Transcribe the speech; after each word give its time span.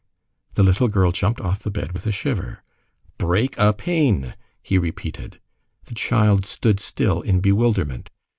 The 0.55 0.63
little 0.63 0.87
girl 0.87 1.11
jumped 1.11 1.39
off 1.41 1.59
the 1.61 1.69
bed 1.69 1.91
with 1.91 2.07
a 2.07 2.11
shiver. 2.11 2.63
"Break 3.19 3.55
a 3.59 3.71
pane!" 3.71 4.33
he 4.63 4.79
repeated. 4.79 5.39
The 5.85 5.93
child 5.93 6.43
stood 6.43 6.79
still 6.79 7.21
in 7.21 7.39
bewilderment. 7.39 8.09